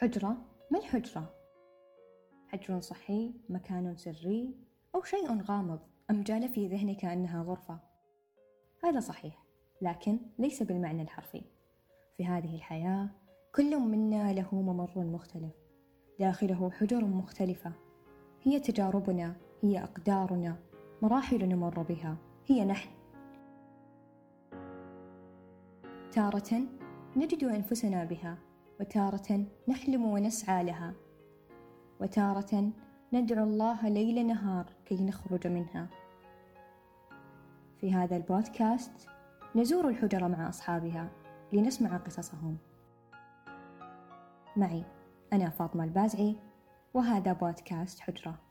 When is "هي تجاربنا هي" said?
18.42-19.82